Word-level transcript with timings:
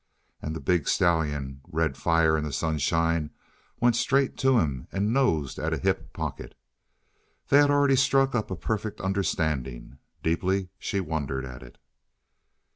And 0.41 0.55
the 0.55 0.59
big 0.59 0.87
stallion, 0.87 1.61
red 1.67 1.95
fire 1.95 2.35
in 2.35 2.43
the 2.43 2.51
sunshine, 2.51 3.29
went 3.79 3.95
straight 3.95 4.35
to 4.37 4.57
him 4.57 4.87
and 4.91 5.13
nosed 5.13 5.59
at 5.59 5.75
a 5.75 5.77
hip 5.77 6.11
pocket. 6.11 6.55
They 7.49 7.57
had 7.59 7.69
already 7.69 7.97
struck 7.97 8.33
up 8.33 8.49
a 8.49 8.55
perfect 8.55 8.99
understanding. 8.99 9.99
Deeply 10.23 10.69
she 10.79 11.01
wondered 11.01 11.45
at 11.45 11.61
it. 11.61 11.77